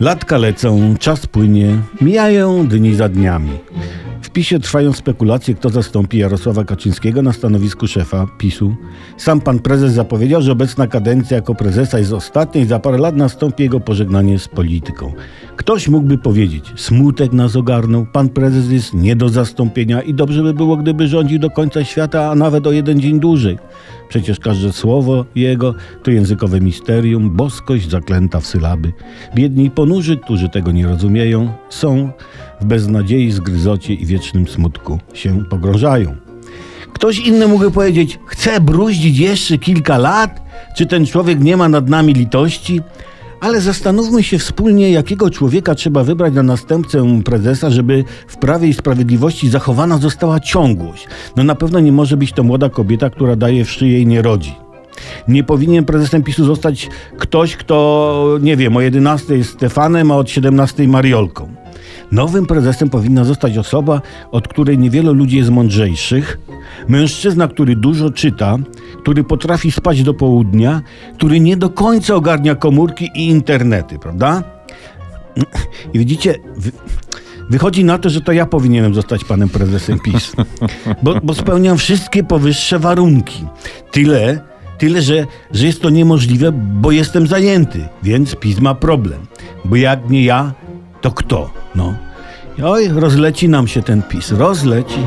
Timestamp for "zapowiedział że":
9.92-10.52